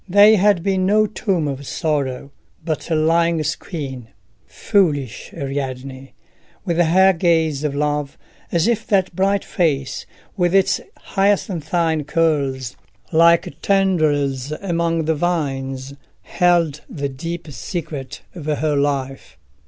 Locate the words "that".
8.87-9.15